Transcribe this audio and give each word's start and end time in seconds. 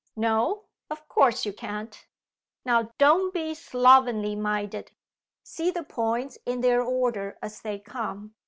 No; 0.15 0.63
of 0.89 1.07
course 1.07 1.45
you 1.45 1.53
can't. 1.53 2.07
Now 2.65 2.91
don't 2.97 3.31
be 3.35 3.53
slovenly 3.53 4.35
minded! 4.35 4.91
See 5.43 5.69
the 5.69 5.83
points 5.83 6.39
in 6.43 6.61
their 6.61 6.81
order 6.81 7.37
as 7.43 7.61
they 7.61 7.77
come. 7.77 8.33